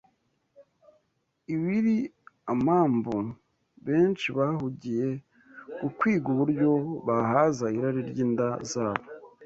Ibiri 1.55 1.95
amambu, 2.53 3.15
benshi 3.87 4.27
bahugiye 4.37 5.07
ku 5.79 5.87
kwiga 5.97 6.27
uburyo 6.33 6.69
bahaza 7.07 7.65
irari 7.77 8.01
ry’inda 8.09 8.47
zabo 8.71 9.05